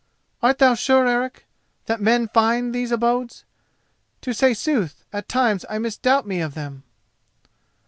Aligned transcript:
"Art 0.41 0.57
thou 0.57 0.73
sure, 0.73 1.05
Eric, 1.07 1.45
that 1.85 2.01
men 2.01 2.27
find 2.29 2.73
these 2.73 2.91
abodes? 2.91 3.45
To 4.21 4.33
say 4.33 4.55
sooth, 4.55 5.05
at 5.13 5.29
times 5.29 5.63
I 5.69 5.77
misdoubt 5.77 6.25
me 6.25 6.41
of 6.41 6.55
them." 6.55 6.81